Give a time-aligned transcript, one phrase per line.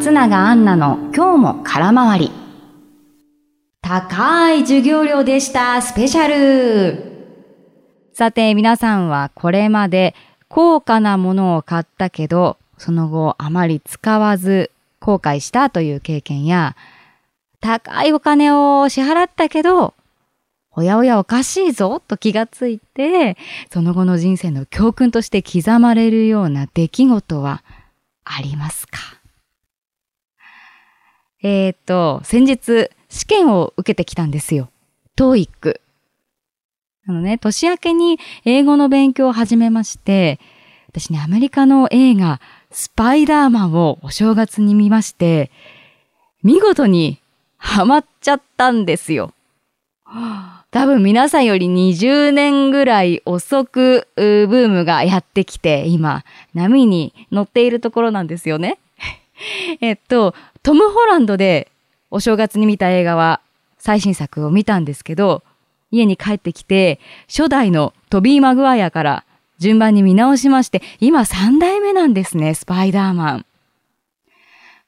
[0.00, 2.30] 松永アンナの今日も空回り。
[3.82, 7.28] 高い授業料でしたスペシャル。
[8.14, 10.14] さて皆さんはこれまで
[10.48, 14.70] 高価なものを買ったけど、その後あまり使わず
[15.00, 16.76] 後悔したという経験や、
[17.60, 19.92] 高いお金を支払ったけど、
[20.72, 23.36] おやおやおかしいぞと気がついて、
[23.70, 27.62] その後の人生の教訓として刻まれるような出来事は
[28.24, 29.19] ありますか？
[31.42, 34.70] えっ、と、先日試験を受けてきたんですよ。
[35.16, 35.80] TOEIC。
[37.08, 40.38] あのね、年明けに英語の勉強を始めまして、
[40.88, 42.40] 私ね、アメリカの映画、
[42.70, 45.50] スパイダーマンをお正月に見まして、
[46.42, 47.20] 見事に
[47.56, 49.32] ハマっちゃったんですよ。
[50.70, 58.78] 多分皆さんより20年ぐらい遅くブームがやってきて、今、波に乗っているところなんですよね。
[59.80, 61.70] えっと、トム・ホランドで
[62.10, 63.40] お正月に見た映画は
[63.78, 65.42] 最新作を見たんですけど、
[65.90, 69.24] 家に帰ってきて、初代のトビー・マグワイアから
[69.58, 73.46] 順番に見直しまして、今3代目なんですね、スパイダーマン。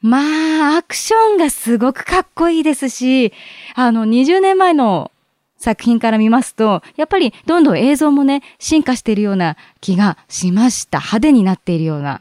[0.00, 3.33] まあ、アクションがすごくかっこいいですし、
[3.75, 5.12] あの、20年前の
[5.59, 10.98] 作品から見ますと、やっぱりどんどん映像もね、進化しているような気がしました。
[10.98, 12.20] 派手になっているような。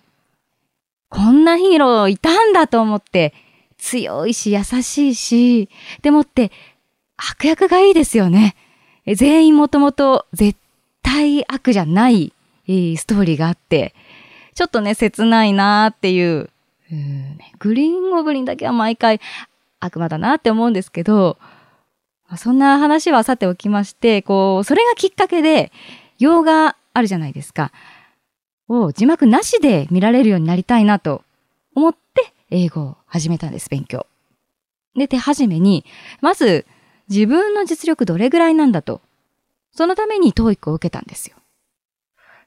[1.12, 3.34] こんなヒーローいたんだと思って、
[3.78, 5.70] 強いし優しいし、
[6.02, 6.52] でもって
[7.18, 8.56] 悪役がいいですよね。
[9.06, 10.58] 全員もともと絶
[11.04, 12.34] 対悪じゃない
[12.68, 13.94] ストーリーがあって、
[14.56, 16.50] ちょっとね、切ないなーっていう、
[16.92, 19.20] うね、グリーンゴブリンだけは毎回
[19.80, 21.38] 悪魔だなって思うんですけど、
[22.38, 25.72] そんな話はさておきまして、こう、それがきっかけで、
[26.20, 27.72] 洋画あるじゃないですか。
[28.72, 31.24] を字幕なしで見られるようになりたいなと
[31.76, 34.08] 思って英語を始めたんです、勉強。
[34.96, 35.86] で、手始めに、
[36.22, 36.66] まず
[37.10, 39.02] 自分の実力どれぐらいなんだと。
[39.74, 41.38] そのために TOEIC を受けたんですよ。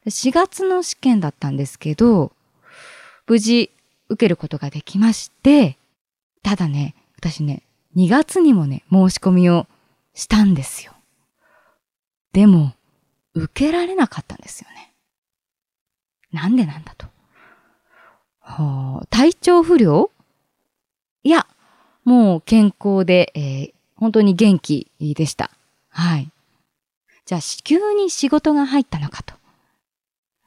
[0.06, 2.32] 4月の試験だったんですけど、
[3.26, 3.70] 無事
[4.08, 5.78] 受けることができまして、
[6.42, 7.62] ただね、私ね、
[7.96, 9.66] 2月にもね、申し込みを
[10.12, 10.92] したんですよ。
[12.32, 12.74] でも、
[13.34, 14.93] 受けられなかったんですよね。
[16.34, 17.06] なんでなんだと。
[18.40, 20.10] はあ、体調不良？
[21.22, 21.46] いや、
[22.04, 25.50] もう健康で、えー、本当に元気でした。
[25.88, 26.28] はい。
[27.24, 29.34] じゃあ、急に仕事が入ったのかと。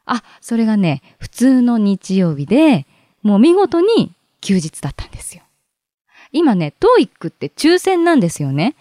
[0.05, 2.85] あ、それがね、普通の日曜日で、
[3.23, 5.43] もう見事に休日だったんですよ。
[6.31, 8.75] 今ね、TOEIC って抽選なんですよね。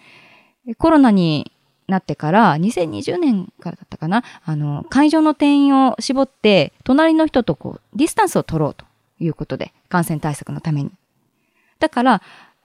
[0.77, 1.51] コロナに
[1.87, 8.85] なってから、2020年からだったかな、あの、会場の定員を絞って、隣の人とこう、ディスタンスを取ろうと
[9.19, 10.91] いうことで、感染対策のために。
[11.79, 12.21] だから、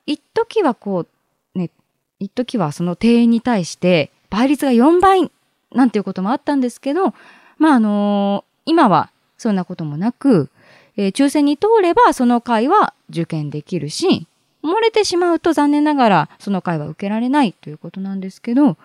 [0.06, 1.06] 一時はこ
[1.54, 1.70] う、ね、
[2.18, 5.30] 一時はその定員に対して、倍率が4倍
[5.74, 7.14] なんていうこともあったんですけど、
[7.58, 10.50] まあ、あのー、今はそんなこともなく、
[10.96, 14.26] えー、抽選に通ればその会は受験できるし、
[14.62, 18.76] 漏れてしまうと残念ながらその回は受けられないということなんですけど、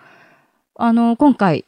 [0.80, 1.64] あの、今回、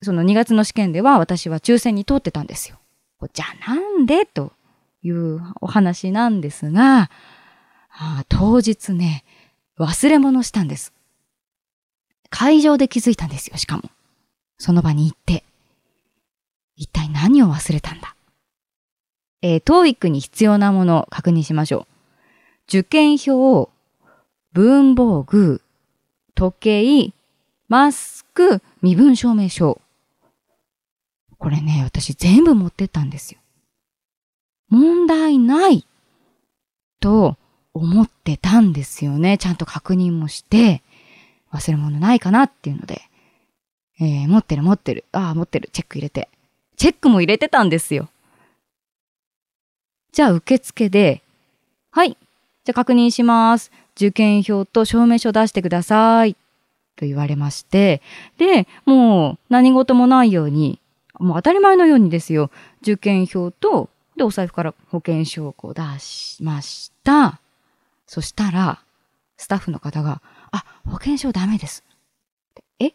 [0.00, 2.78] その2月の試験では私は抽選に通ってたんですよ。
[3.34, 4.24] じゃあなんで？
[4.24, 4.52] と
[5.02, 7.08] いうお話なんですが、あ
[8.22, 9.22] あ、当日ね、
[9.78, 10.94] 忘れ物したんです。
[12.30, 13.84] 会場で気づいたんですよ、しかも。
[14.56, 15.44] その場に行って。
[16.74, 18.16] 一体何を忘れたんだ？
[19.42, 21.86] えー、TOEIC に必要なものを確認しましょう。
[22.66, 23.70] 受験票、
[24.52, 25.60] 文房具、
[26.34, 27.12] 時計、
[27.72, 29.80] マスク、身分証明書。
[31.38, 33.40] これね、私全部持ってったんですよ。
[34.68, 35.86] 問題ない
[37.00, 37.38] と
[37.72, 39.38] 思ってたんですよね。
[39.38, 40.82] ちゃんと確認もして、
[41.50, 43.00] 忘れ物ないかなっていうので、
[43.98, 45.06] えー、持ってる持ってる。
[45.12, 45.70] ああ、持ってる。
[45.72, 46.28] チェック入れて。
[46.76, 48.10] チェックも入れてたんですよ。
[50.12, 51.22] じゃあ受付で、
[51.90, 53.72] はい、じゃあ確認します。
[53.96, 56.36] 受験票と証明書出してください。
[56.96, 58.02] と言われまして、
[58.38, 60.78] で、もう何事もないように、
[61.18, 62.50] もう当たり前のようにですよ、
[62.82, 67.40] 受験票と、で、お財布から保険証をこう出しました。
[68.06, 68.82] そしたら、
[69.38, 71.82] スタッフの方が、あ、保険証ダメです。
[72.78, 72.92] え？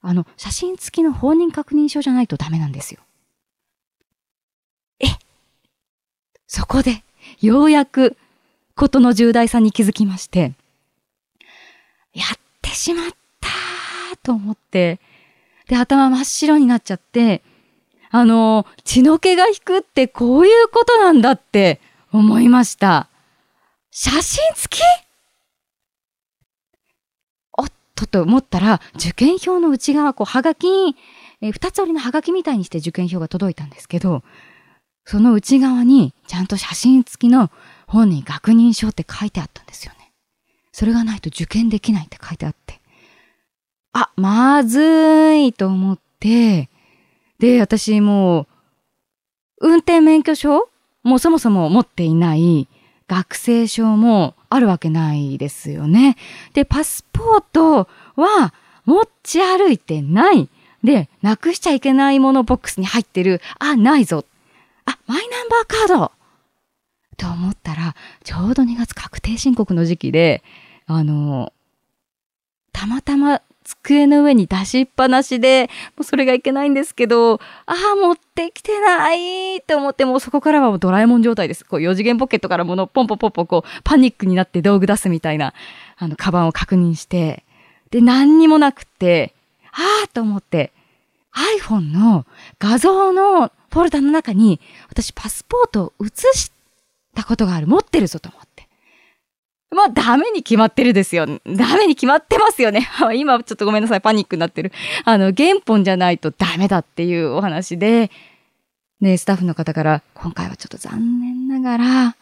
[0.00, 3.00] あの、写真付きの本人確認書じゃないとダメなんですよ。
[5.00, 5.06] え？
[6.46, 7.02] そこで、
[7.40, 8.16] ようやく
[8.76, 10.52] ことの重大さに気づきまして、
[12.14, 13.48] やってしまった
[14.22, 15.00] と思って、
[15.68, 17.42] で、頭真っ白になっちゃって、
[18.10, 21.80] あの、血の気が引くってこういうことなんだって
[22.12, 23.08] 思いました。
[23.90, 24.80] 写真付き？
[27.56, 30.66] おっとと思ったら、受験票の内側、こう、はがき、
[31.40, 34.22] えー二つ折りのはがきみたいにして受験票が届いたんですけど、
[35.04, 37.50] その内側にちゃんと写真付きの
[37.86, 40.03] 本人確認書って書いてあったんですよね。
[40.74, 42.80] それがないと受験できないって書いてあって。
[43.92, 46.68] あ、まずいと思って、
[47.38, 50.68] で、私もう、運転免許証
[51.04, 52.66] もうそもそも持っていない
[53.06, 56.16] 学生証もあるわけないですよね。
[56.54, 58.52] で、パスポートは
[58.84, 60.48] 持ち歩いてない。
[60.82, 63.40] で、なくしちゃいけないものボックスに入ってる。
[63.60, 64.24] あ、ないぞ。
[64.86, 66.12] あ、マイナンバーカード
[67.16, 67.94] と思ったら、
[68.24, 70.42] ちょうど2月確定申告の時期で、
[70.86, 71.52] あの、
[72.72, 81.64] たまたま机の上に出しっぱなしで、もうそれがいけないんですけど、ああ、持ってきてないと思って、もうそこからはもうドラえもん状態です。
[81.64, 85.54] こう、4次元ポケットから物をポンポンポンポンこう、パニックになって道具出すみたいな、
[85.96, 87.44] あの、カバンを確認して、
[87.90, 89.34] で、何にもなくて、
[89.72, 90.72] ああと思って、
[91.60, 92.26] iPhone の
[92.58, 96.52] 画像のフォルダの中に、私パスポートを写し
[97.14, 97.66] たことがある。
[97.66, 98.53] 持ってるぞと思って。
[99.74, 101.26] まあ、ダメに決まってるですよ。
[101.26, 102.88] ダメに決まってますよね。
[103.16, 104.00] 今ちょっとごめんなさい。
[104.00, 104.72] パニックになってる。
[105.04, 108.10] あの、原本じゃないとダメだっていうお話で、
[109.00, 112.16] で、スタッフの方から、今回はちょっと残念ながら、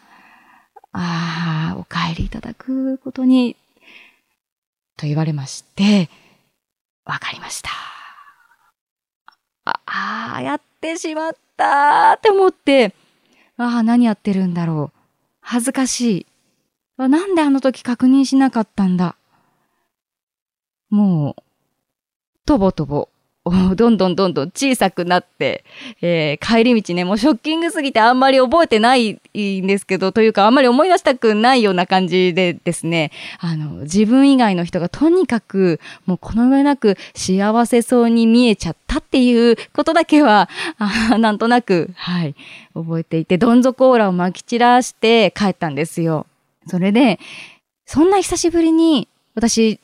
[0.93, 3.55] ああ、お帰りいただくことに、
[4.97, 6.09] と言われまして、
[7.05, 7.69] わかりました。
[9.65, 12.93] ああ、やってしまったって思って、
[13.57, 14.99] ああ、何やってるんだろう。
[15.41, 16.25] 恥ずかしい。
[16.97, 19.15] なんであの時確認しなかったんだ？
[20.89, 21.43] もう、
[22.45, 23.09] とぼとぼ、
[23.75, 25.65] どんどんどんどん小さくなって、
[26.01, 40.47] えー帰り道ね、もうショッキングすぎてあんまり覚えてないんですけど、というかあんまり思い出したくないような感じでですね、あの、自分以外の人がとにかく、もうこの上なく幸せそうに見えちゃったっていうことだけは、
[40.77, 42.35] あなんとなく、はい、
[42.75, 46.27] 覚えていて、どん底オーラを撒き散らして帰ったんですよ。
[46.67, 47.19] それで、
[47.85, 49.79] そんな久しぶりに私、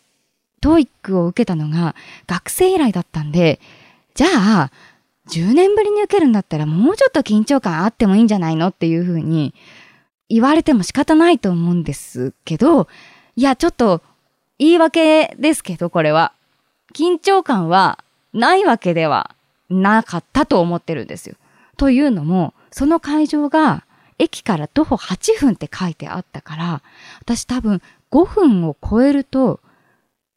[0.61, 1.95] トーイックを受けたのが
[2.27, 3.59] 学生以来だったんで、
[4.13, 4.71] じゃあ、
[5.29, 9.53] 10年ぶりに受けるんだったらもうちょっと緊張感あってもいいんじゃないのっていうふうに
[10.27, 12.87] 言われても仕方ないと思うんですけど、
[13.35, 14.01] いや、ちょっと
[14.57, 16.33] 言い訳ですけど、これは。
[16.93, 17.99] 緊張感は
[18.33, 19.35] ないわけでは
[19.69, 21.35] なかったと思ってるんですよ。
[21.77, 23.83] というのも、その会場が
[24.19, 26.81] 駅から徒歩8分って書いてあったから、
[27.21, 27.81] 私多分
[28.12, 29.62] 5分を超えると、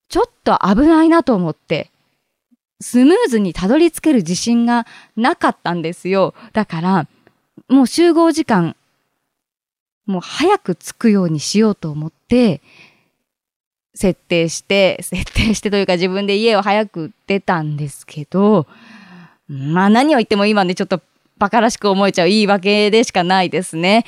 [0.09, 1.91] ちょっと危ないなと思って、
[2.81, 4.87] スムーズにたどり着ける自信が
[5.17, 6.35] なかったんですよ。
[6.53, 7.09] だから、
[7.69, 8.77] もう集合時間、
[10.07, 12.61] もう早く着くようにしようと思って、
[13.95, 18.67] 設定して、設定してというか自分で家を早く出たんですけど、
[19.49, 21.01] まあ何を言っても今ね、ちょっと
[21.39, 24.05] バカらしく思えちゃう言い訳でしかないですね。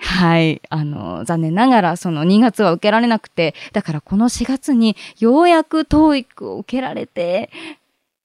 [0.00, 0.62] はい。
[0.70, 7.50] あの、残念ながら、その2月は受けられなくて、だからこの4月にようやく TOEIC を受けられて、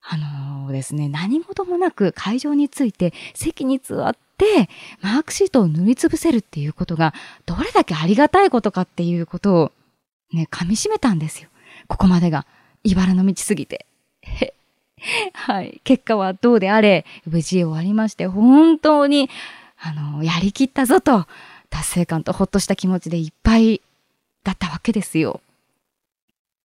[0.02, 0.18] あ
[0.66, 4.70] のですね、何事もなく会場について席に座って、
[5.02, 7.14] マークシートを塗りつぶせるっていうことが、
[7.46, 9.72] どれだけありがたいことかっていうことを、
[10.34, 11.50] ね、噛み締めたんですよ。
[11.88, 12.46] ここまでが。
[12.84, 13.86] 茨の道すぎて。
[15.34, 15.82] はい。
[15.84, 19.30] 結果はどうであれ、無事終わりまして、本当に、
[19.80, 21.28] あの、やりきったぞと、
[21.70, 23.82] 達成感とほっとした気持ちでいっぱい
[24.44, 25.42] だったわけですよ。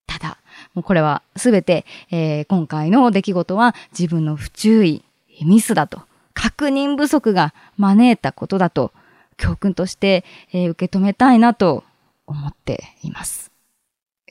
[0.07, 0.38] ただ、
[0.75, 5.02] もうこれはすべて、えー今回の出来事は自分の不注意、
[5.45, 6.02] ミスだと、
[6.35, 8.92] 確認不足が招いたことだと、
[9.37, 11.85] 教訓として、えー受け止めたいなと
[12.26, 13.50] 思っています。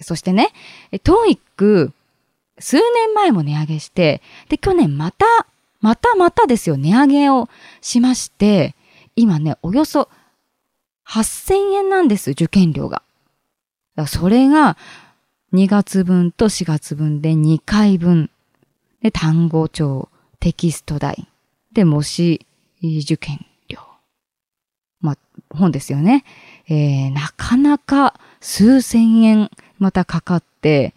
[0.02, 0.52] そしてね、
[0.92, 1.92] え TOEIC、
[2.60, 5.26] 数年前も値上げして、で、去年また、
[5.80, 7.50] またまたですよ、値上げを
[7.82, 8.76] しまして、
[9.16, 10.10] 今ね、およそ
[11.08, 13.04] 8000円なんです、受験料が。
[14.08, 14.78] それが、
[15.54, 18.30] 2月分と4月分で2回分。
[19.02, 20.10] で、単語帳、
[20.40, 21.28] テキスト代。
[21.72, 22.46] で、模試
[22.82, 23.80] 受験料。
[25.00, 25.18] まあ、
[25.50, 26.26] 本ですよね。
[26.68, 29.50] えー、なかなか数千円
[29.80, 30.94] またかかって、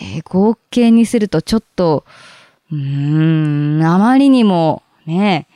[0.00, 2.04] えー合計にするとちょっと、
[2.70, 5.46] うーん、あまりにもね、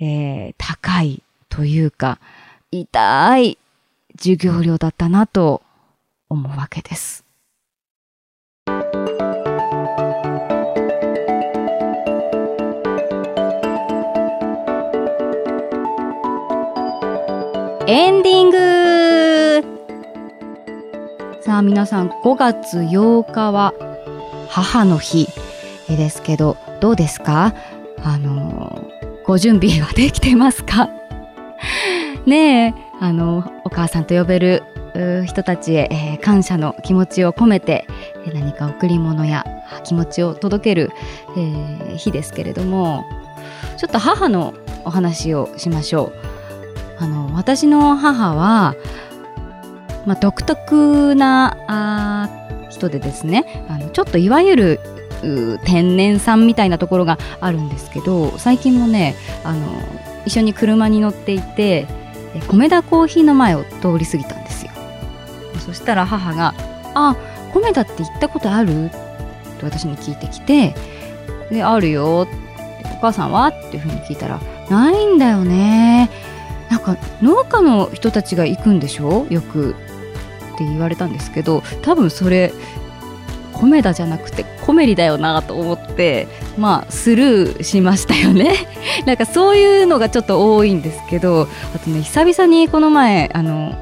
[0.00, 2.18] えー高いというか、
[2.70, 3.58] 痛い
[4.18, 5.62] 授業料だったなと
[6.28, 7.24] 思うわけです。
[17.90, 18.87] エンディング
[21.48, 23.72] さあ皆さん5月8日は
[24.50, 25.28] 母の日
[25.88, 27.54] ですけどどうですか？
[28.04, 28.86] あの
[29.24, 30.90] ご準備はできてますか？
[32.28, 34.62] ねえあのお母さんと呼べる
[35.24, 37.86] 人たちへ、えー、感謝の気持ちを込めて
[38.34, 39.46] 何か贈り物や
[39.84, 40.90] 気持ちを届ける、
[41.34, 43.06] えー、日ですけれども
[43.78, 44.52] ちょっと母の
[44.84, 46.38] お話をしましょう。
[47.00, 48.74] あの私の母は、
[50.08, 52.28] まあ、独特なあ
[52.70, 54.80] 人でですねあのちょっといわゆる
[55.64, 59.66] 天然さんみたいなところがあるんですけど最近もねあの
[60.24, 61.86] 一緒に車に乗っていて
[62.48, 64.72] 米田コーヒーの前を通り過ぎたんですよ
[65.58, 66.54] そしたら母が
[66.94, 67.14] 「あ
[67.52, 68.90] 米田って行ったことある?」
[69.60, 70.74] と私に聞いてきて
[71.52, 72.20] 「であるよ」
[72.96, 76.08] お母さんは?」っていうふうに聞いたら「ないんだよね
[76.70, 79.26] なんか農家の人たちが行くんでしょ？
[79.28, 79.74] よく」
[80.58, 82.52] って言われたんですけど多分それ
[83.52, 88.54] 米田じゃなくてコメリだよなと思ってまあスルーしましたよね。
[89.06, 93.74] なんかそういうのがちょっと多いんですけどあとね久々にこの前あの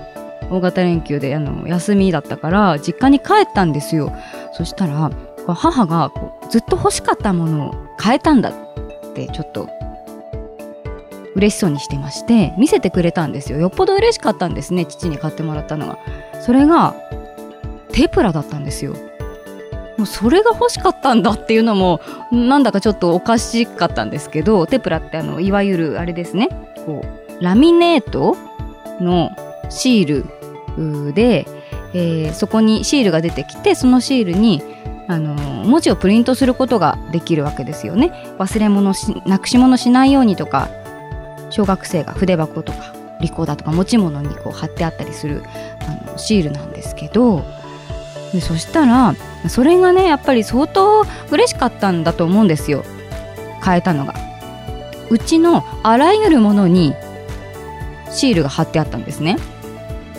[0.50, 4.12] 大型連休であの休みだったから実家に帰ったんですよ。
[4.52, 5.10] そしたら
[5.46, 6.10] 母が
[6.50, 9.68] ずっと欲しかったものを買えたんだってちょっと
[11.36, 13.58] 嬉しそうにしてまして見せてくれたんですよ。
[13.58, 15.98] よっぽど嬉しかったんですね父に買ってもらったのが
[16.40, 16.94] それが
[17.92, 18.94] テプラだったんですよ。
[19.98, 22.00] もうそれが欲しかったんだっていうのも
[22.30, 26.48] なんだかちょっとおかしかったんですけどテプラってあのいわゆるあれですね。
[26.84, 27.04] こ
[27.40, 28.36] うラミネート
[29.00, 29.30] の
[29.68, 30.24] シー
[31.06, 31.46] ルで、
[31.94, 34.62] えー、そこにシールが出てきてそのシールに
[35.08, 38.12] あの文字をプリントすることができるわけですよね。
[38.38, 40.68] 忘れ物しなくし物しないようにとか
[41.56, 45.42] 小学生が筆箱とかリコーダーとか持ち物にこう貼ってあったりする
[46.06, 47.46] あのシールなんですけど
[48.34, 49.14] でそしたら
[49.48, 52.84] それがねやっぱり相当嬉しかったんだと思うんですよ。
[53.64, 54.14] 変えたのが。
[55.08, 56.94] うちのあらゆるものに
[58.10, 59.38] シールが貼ってあったんですね。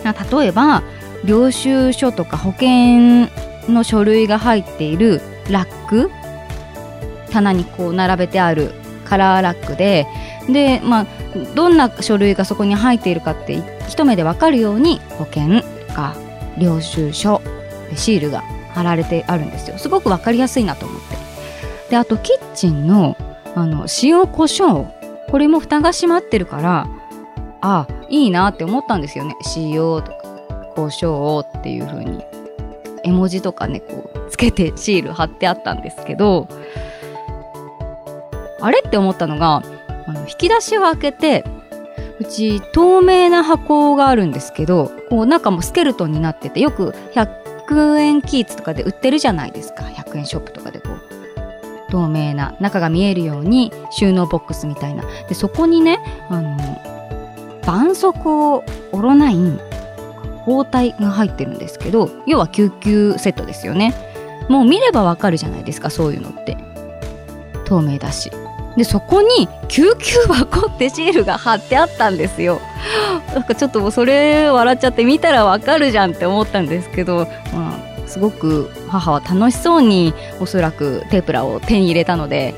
[0.02, 0.82] 例えば
[1.24, 3.28] 領収書とか保険
[3.72, 6.10] の書類が入っているラック。
[7.30, 8.72] 棚にこう並べてある
[9.04, 10.06] カラーラックで
[10.48, 11.06] で、まあ、
[11.54, 16.14] どんな書類がそこに入っているかって一目で分かるように保険とか
[16.58, 17.40] 領収書
[17.94, 19.78] シールが貼られてあるんですよ。
[19.78, 21.16] すごく分かりやすいなと思って。
[21.90, 23.16] であとキッチンの
[23.54, 26.86] あの塩コショウこれも蓋が閉まってるから
[27.60, 29.34] あいいなって思ったんですよね。
[29.56, 30.12] 塩とか
[30.74, 32.22] 胡椒っていう風に。
[33.04, 36.48] 絵文字とかねこうつけてシール貼ってあったんですけど
[38.60, 39.62] あれって思ったのが
[40.08, 41.44] あの引き出しを開けて
[42.18, 49.84] うち透明な箱があるんですけどこう中もスケルトンになっててよく100円キーツとかで売ってるじゃないですか。
[49.84, 51.18] 100円ショップとかでこう。
[51.90, 55.04] 透明な中が見えるように収納ボックスみたいな。
[55.28, 56.56] でそこにねあの
[57.62, 58.62] 絆創膏
[58.92, 59.58] オロナイン
[60.44, 63.94] 包帯が入ってるんですけど要は救急セットですよね。
[64.48, 66.56] もう見ればわかるじゃないですかそういうのって。
[67.64, 68.30] 透明だし。
[68.78, 72.60] でそこに救急箱ってシールが貼ってあったんですよ。
[73.34, 82.54] なんかちょっともうそれ笑っちゃって見たらわかるじゃんって思ったんですけど、まあ、すごく母は楽しそうにおそらくテープラを手に入れたので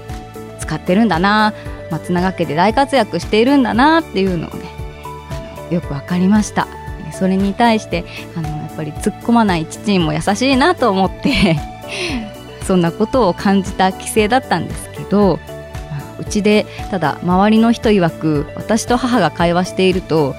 [0.58, 1.54] 使ってるんだな
[1.90, 4.66] 松永家で大活躍しているんだなっていうのをね
[5.70, 6.68] よく分かりました。
[7.12, 8.04] それに対して
[8.36, 11.56] あのやっぱり突っ込まない父にも優しいなと思って
[12.66, 15.40] そんなことを感じた帰省だったんですけど
[16.20, 20.34] うちでただ周りの人曰く私と母が会話していると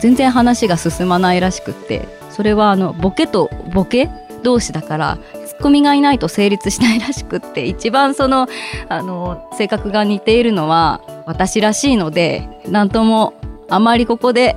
[0.00, 4.08] 全然話が進まないらしくってそれはあのボケとボケ
[4.42, 8.48] 同士だからツッコミがいないと成立しないらしくって一番その
[8.88, 13.34] あの性格が似ているのは私らしいので何とも
[13.68, 14.56] あまりここで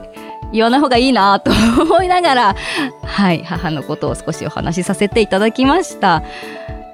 [0.54, 2.56] 言わない方がいいなと思いながら
[3.04, 6.24] はい母のことを少しお話しさせていただきました。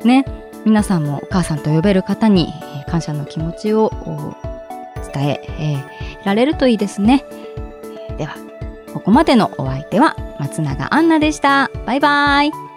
[0.03, 0.25] ね
[0.65, 2.53] 皆さんもお母さんと呼べる方に
[2.89, 3.91] 感謝の気持ちを
[5.13, 7.23] 伝ええー、られるといいですね。
[8.17, 8.35] では、
[8.93, 11.69] ここまでのお相手は松永アンナでした。
[11.85, 12.68] バイバイ。